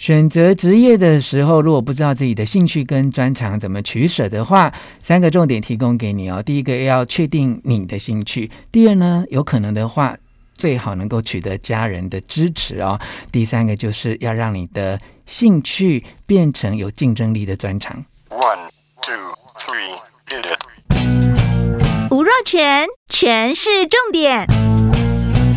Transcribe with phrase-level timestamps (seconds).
[0.00, 6.42] 选择职业的时候，如果不知道自己的兴趣跟专长怎么取舍的话，三个重点提供给你哦。
[6.42, 10.16] 第一个要确定你的兴趣，第二呢，有可能的话，
[10.54, 12.98] 最好能够取得家人的支持哦。
[13.30, 18.02] 第三个就是要让你的兴趣变成有竞争力的专长。
[18.30, 18.70] One,
[19.02, 19.98] two, three,
[20.30, 22.10] hit it。
[22.10, 24.46] 吴若全，全是重点，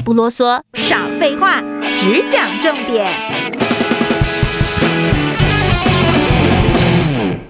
[0.03, 1.61] 不啰嗦，少废话，
[1.95, 3.07] 只讲重点。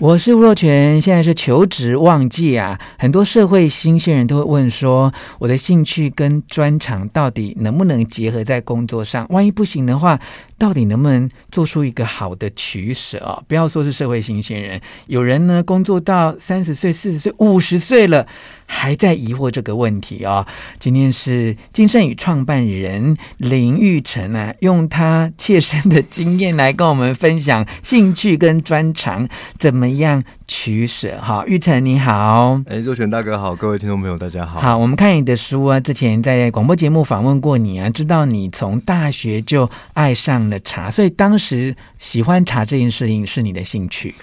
[0.04, 9.26] 我是吴若权，现在是求职旺季啊，很多社会新鲜人都会问说，我的兴趣跟专长到底能不能结合在工作上？
[9.30, 10.20] 万一不行的话，
[10.58, 13.42] 到底能不能做出一个好的取舍啊？
[13.48, 18.28] 不要说是社会新鲜人，有人呢工作到三十岁、四十岁、五十岁了。
[18.66, 20.44] 还在疑惑这个问题哦。
[20.80, 29.28] 今天是金盛宇创办人林玉成啊，用他切身的经验来跟我们分享兴趣跟专长
[29.60, 31.20] 怎么样取舍。
[31.22, 34.60] 好，玉成你好，哎，若权大哥好，各位听众朋友大家好。
[34.60, 44.14] 好，我们看你的书啊，之前在广播节目访问过你啊，知道你从大学就爱上了茶，所以当时喜欢茶这件事情是你的兴趣。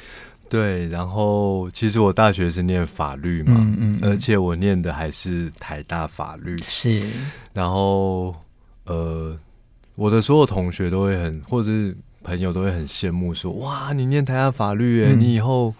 [0.49, 7.01] 对，然后其实我大学是念法律嘛，嗯嗯，而且我念的还是台大法律，是。
[7.53, 8.35] 然后
[8.85, 9.39] 呃，
[9.95, 15.73] 我的所有同学都会很，或者是朋友都会很羡慕说，说哇，你念台大法律，你以后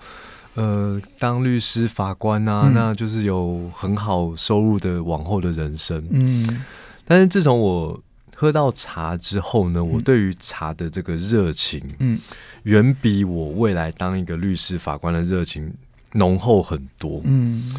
[0.55, 6.05] 呃当律师、法官啊，嗯、那就是有很好收入的往后的人生。
[6.11, 6.65] 嗯，
[7.05, 8.03] 但是自从我
[8.35, 12.19] 喝到茶之后呢，我对于茶的这个热情，嗯。
[12.65, 15.73] 远比我未来当一个律师、法官的热情
[16.13, 17.23] 浓厚很多。
[17.25, 17.75] 嗯，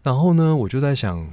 [0.00, 1.28] 然后呢，我就在想，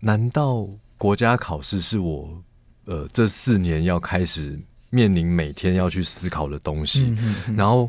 [0.00, 2.42] 难道国家考试是我
[2.86, 4.58] 呃这四年要开始
[4.90, 7.16] 面临每天要去思考的东西？
[7.56, 7.88] 然后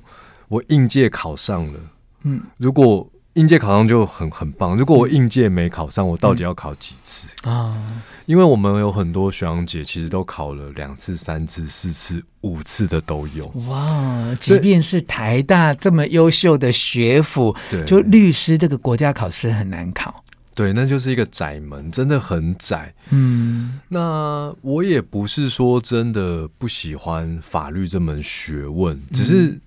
[0.50, 1.80] 我应届考上了，
[2.28, 3.10] 嗯，如果。
[3.38, 4.76] 应届考上就很很棒。
[4.76, 7.78] 如果我应届没考上，我到底要考几次啊？
[7.78, 13.46] 嗯、因为我们有很多学长姐，其实都考了两次、三次、四次、五次的都有。
[13.68, 14.36] 哇！
[14.40, 20.24] 即便是台大这么优秀的学府，对，就律师这个国家考试很难考。
[20.56, 22.92] 对，那就是一个窄门，真的很窄。
[23.12, 29.60] 嗯，那我也不是说真的不喜欢法律这门学问，只是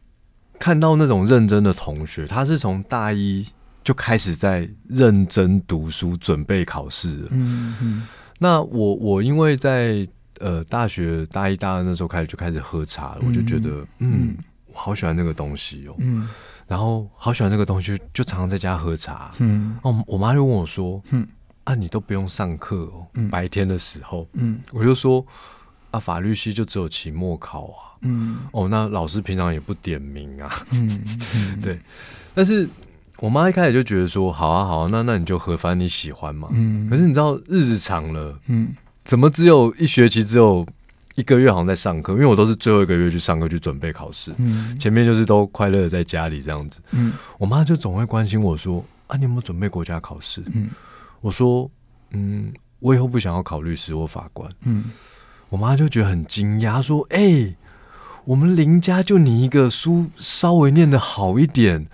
[0.60, 3.44] 看到那种认真的同学，他是从大一。
[3.82, 7.28] 就开始在认真读书，准备考试了。
[7.30, 8.06] 嗯嗯。
[8.38, 10.06] 那我我因为在
[10.38, 15.94] 呃大学大一大二那时候开始就开始喝茶了，嗯、我就觉得嗯，我好喜欢那个东西哦。
[15.98, 16.28] 嗯。
[16.68, 19.32] 然后好喜欢那个东西，就常常在家喝茶。
[19.38, 19.78] 嗯。
[19.82, 21.26] 哦，我妈就问我说：“嗯，
[21.64, 23.06] 啊，你都不用上课哦？
[23.14, 24.60] 嗯、白天的时候。”嗯。
[24.72, 25.24] 我就说
[25.90, 28.38] ：“啊，法律系就只有期末考啊。”嗯。
[28.52, 30.50] 哦，那老师平常也不点名啊。
[30.70, 31.02] 嗯。
[31.36, 31.78] 嗯 对。
[32.34, 32.68] 但是。
[33.18, 36.48] 我妈一开始就觉得说，好啊好啊，那那你就合，反正你喜欢嘛。
[36.52, 36.88] 嗯。
[36.88, 38.74] 可是你知道日子长了，嗯，
[39.04, 40.66] 怎么只有一学期只有
[41.16, 42.14] 一个月好像在上课？
[42.14, 46.80] 因为我都是最后一个月去上课去准备考试，嗯，前面就是都快乐的在家里这样子。
[46.92, 47.12] 嗯。
[47.36, 50.42] 我妈就总会关心我说，啊，你有没有准备国家考试？
[50.54, 50.70] 嗯。
[51.20, 51.70] 我说，
[52.12, 54.50] 嗯，我以后不想要考律师或法官。
[54.62, 54.84] 嗯。
[55.50, 57.56] 我妈就觉得很惊讶，说，哎、欸，
[58.24, 61.86] 我们林家就你一个书稍微念的好一点。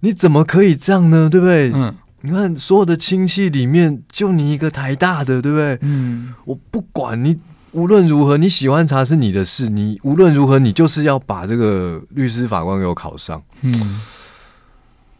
[0.00, 1.28] 你怎么可以这样呢？
[1.28, 1.70] 对不对？
[1.74, 5.78] 嗯，你看所有的亲戚里面，就你一个台大的，对不对？
[5.82, 7.38] 嗯，我不管你，
[7.72, 9.68] 无论如何，你喜欢茶是你的事。
[9.68, 13.42] 你无论如何，你就是要把这个律师法官给我考上。
[13.60, 14.00] 嗯，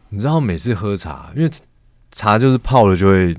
[0.09, 1.49] 你知道每次喝茶，因为
[2.11, 3.37] 茶就是泡了就会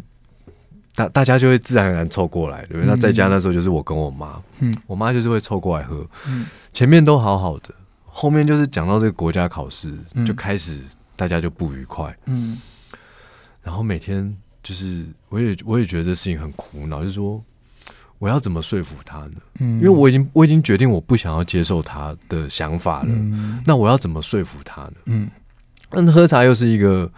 [0.94, 2.84] 大大家就会自然而然凑过来，对不对？
[2.84, 6.06] 嗯，那在家那时候就是我跟我妈，嗯，我妈就是会凑过来喝。
[6.26, 7.74] 嗯，前面都好好的，
[8.06, 9.92] 后面就是讲到这个国家考试，
[10.26, 10.80] 就开始。
[11.14, 12.58] 大家就不愉快，嗯，
[13.62, 17.40] 然后每天就是，我也我也觉得这事情很苦恼，就是说
[18.18, 19.32] 我要怎么说服他呢？
[19.60, 24.92] 嗯，因为我已经我已经决定我不想要接受他的想法了，嗯，那我要怎么说服他呢？
[25.04, 25.30] 嗯，
[25.92, 27.08] 那喝茶又是一个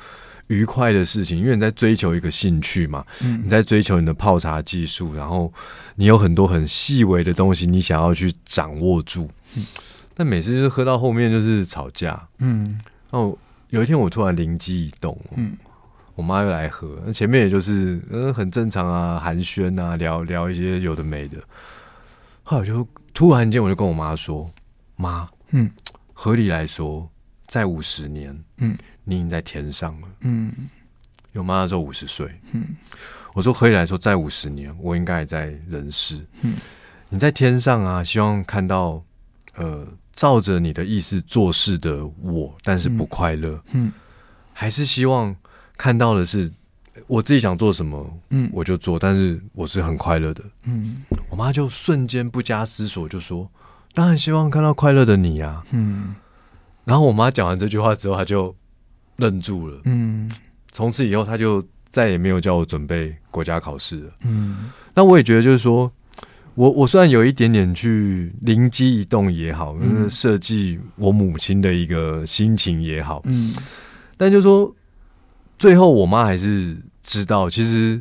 [0.47, 5.53] 愉快的事情，因为你在追求一个兴趣嘛，嗯，你在追求你的泡茶技术，然后
[5.97, 9.65] 你有很多很细微的东西，你想要去掌握住，嗯，
[10.15, 12.63] 但每次就是喝到后面就是吵架，嗯，
[13.11, 13.39] 然后。
[13.71, 15.57] 有一天我突然灵机一动，嗯，
[16.15, 21.39] 我妈又来喝，那前面也就是嗯很正常啊，寒暄啊，聊聊一些有的没的。
[22.45, 24.49] 后来就突然间我就跟我妈说
[24.95, 25.69] ：“妈，嗯，
[26.13, 27.11] 合理来说，
[27.49, 30.53] 在五十年，嗯，你已经在天上了，嗯，
[31.33, 32.65] 有妈那时候五十岁，嗯，
[33.35, 36.57] 我说合理来说，再五十年，我应该也在人世，嗯，
[37.09, 39.03] 你在天上啊，希望看到
[39.55, 43.93] 呃照着你的意思做事的我，但是不快乐，嗯，
[44.53, 45.35] 还是希望
[45.77, 46.51] 看到的是
[47.07, 51.03] 我自己想做什么，嗯，我就做，但是我是很快乐的，嗯。
[51.29, 53.51] 我妈就瞬间不加思索就说
[53.93, 56.15] ：“当然希望看到快乐的你呀。”嗯。
[56.85, 58.55] 然后我妈讲完这句话之后，她就
[59.17, 60.31] 愣住了，嗯。
[60.73, 64.71] 从此以后，他就再也没有叫我准备国家考试了，嗯。
[64.95, 65.91] 那我也觉得，就是说。
[66.57, 73.53] 我我虽然有一点点去灵机一动也好，嗯，设计我母亲的一个心情也好，嗯，
[74.17, 74.73] 但就是说
[75.59, 78.01] 最后我妈还是知道，其实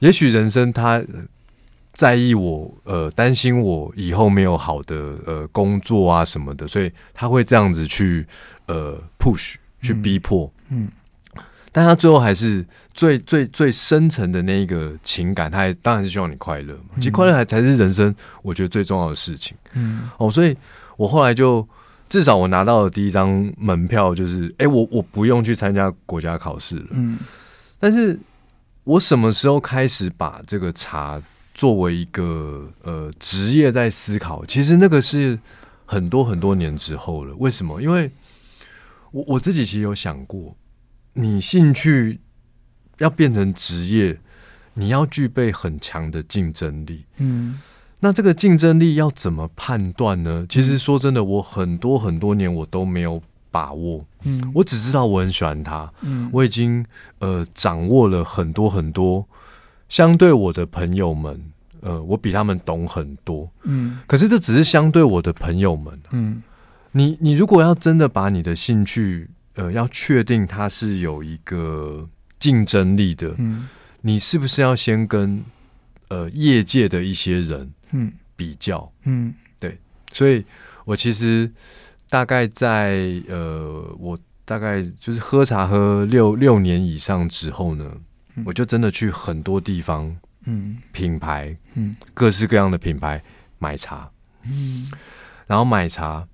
[0.00, 1.02] 也许人生她
[1.94, 8.26] 在意我，呃，担心我以后没有好的呃工作啊什么的，所以她会这样子去
[8.66, 10.84] 呃 push 去逼迫，嗯。
[10.84, 10.88] 嗯
[11.76, 16.90] 但他最后还是最最最深层的那一个情感，他还当然是希望你快乐嘛。
[16.98, 19.56] 其实快乐还才是人生我觉得最重要的事情。
[19.72, 20.56] 嗯，哦，所以
[20.96, 21.68] 我后来就
[22.08, 26.86] 至少我拿到的第一张门票就是，哎、欸，我我不用去参加国家考试了。
[26.90, 27.18] 嗯，
[27.80, 28.16] 但是
[28.84, 31.20] 我什么时候开始把这个茶
[31.54, 34.46] 作为一个呃职业在思考？
[34.46, 35.36] 其实那个是
[35.84, 37.34] 很多很多年之后了。
[37.38, 37.82] 为什么？
[37.82, 38.08] 因为
[39.14, 40.56] 我我自己其实有想过。
[41.12, 42.18] 你兴趣
[42.98, 44.18] 要变成职业，
[44.74, 47.04] 你要具备很强的竞争力。
[47.18, 47.60] 嗯，
[48.00, 50.44] 那这个竞争力要怎么判断呢？
[50.48, 53.22] 其实说真的，我很多很多年我都没有
[53.52, 54.04] 把握。
[54.24, 55.88] 嗯，我只知道我很喜欢他。
[56.00, 56.84] 嗯，我已经
[57.20, 59.24] 呃掌握了很多很多，
[59.88, 61.40] 相对我的朋友们，
[61.82, 63.48] 呃，我比他们懂很多。
[63.62, 66.00] 嗯，可是这只是相对我的朋友们。
[66.10, 66.42] 嗯，
[66.96, 72.08] 你你如果要真的把你的兴趣呃，要确定它是有一个
[72.38, 73.68] 竞争力的，嗯，
[74.00, 75.44] 你是不是要先跟
[76.08, 78.12] 呃业界的一些人嗯。
[78.36, 79.78] 比较嗯，对，
[80.12, 80.44] 所以
[80.84, 81.48] 我其实
[82.10, 87.92] 大概在呃，我大概就是喝茶喝六六年以上之后呢，
[88.34, 90.16] 嗯，我就真的去很多地方
[90.46, 90.76] 嗯。
[90.90, 91.94] 品牌嗯。
[92.12, 93.22] 各式各样的品牌
[93.60, 94.10] 买茶
[94.42, 94.90] 嗯，
[95.46, 96.26] 然后买茶，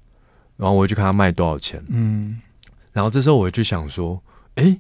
[0.61, 2.39] 然后我就看他卖多少钱嗯。
[2.93, 4.23] 然后这时候我就想说，
[4.57, 4.79] 哎，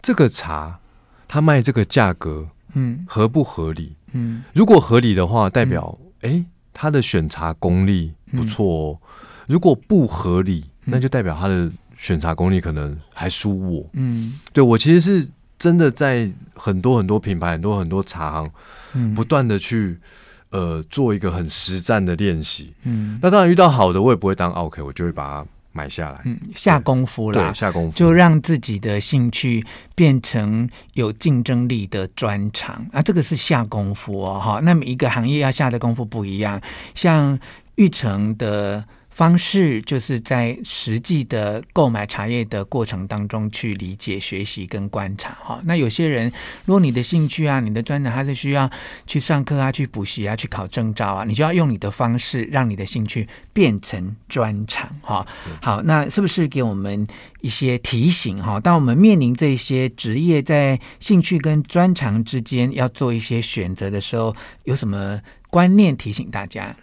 [0.00, 0.78] 这个茶
[1.26, 3.96] 他卖这个价格，嗯，合不合理？
[4.12, 8.98] 嗯，如果合理的话，代表哎，他的选茶功力不错哦。
[9.46, 13.88] 如果不合理，那就代表他的选茶功力可能还输我。
[13.94, 18.50] 嗯，对，我其实是真的在很多很多品牌、很多很多茶行，
[18.92, 19.98] 嗯，不断的去
[20.50, 22.72] 呃做一个很实战的练习。
[22.84, 25.46] 嗯，那当然遇到好的，我也不会当 OK，我就会把它。
[25.76, 29.62] 买下来，嗯，下功夫了，下功夫，就让自己的兴趣
[29.94, 34.58] 变成有竞争力的专长啊，这个是下功夫哦，哈。
[34.62, 36.58] 那每一个行业要下的功夫不一样，
[36.94, 37.38] 像
[37.74, 38.82] 玉成的。
[39.16, 45.58] 方式就是在实际的购买茶叶的过程当中去理解、学习跟观察哈。
[45.64, 46.30] 那有些人，
[46.66, 48.70] 如果你的兴趣啊、你的专长，还是需要
[49.06, 55.26] 去上课啊、去补习啊、去考证照啊，你就要用你的方式，让你的兴趣变成专长哈。
[55.62, 57.06] 好，那是不是给我们
[57.40, 58.60] 一些提醒哈？
[58.60, 66.76] 当我们面临这些职业在兴趣跟专长之间要做一些选择的时候，有什么观念提醒大家？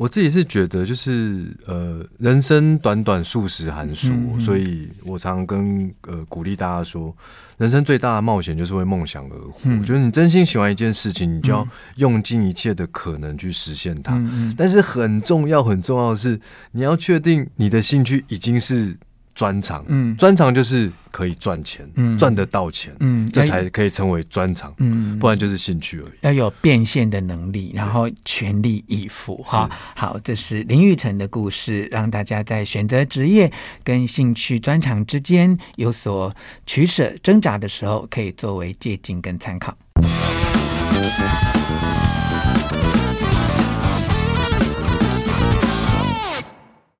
[0.00, 7.14] 我自己是觉得，就是呃，人生短短数十寒暑，嗯嗯，所以我常常跟呃鼓励大家说，
[7.58, 9.60] 人生最大的冒险就是为梦想而活。
[9.64, 14.18] 嗯、我觉得你真心喜欢一件事情，你就要用尽一切的可能去实现它。
[14.56, 16.40] 但是很重要很重要的是，
[16.72, 18.96] 你要确定你的兴趣已经是。
[19.40, 26.12] 专长，嗯，专长就是可以赚钱，嗯，赚得到钱，嗯，这才可以称为专长，嗯，不然就是兴趣而已。
[26.20, 29.66] 要有变现的能力，然后全力以赴，哈。
[29.96, 33.50] 好，这是林玉成的故事，让大家在选择职业
[33.82, 39.74] 跟兴趣专长之间有所取舍挣扎的时候，可以作为借鉴跟参考。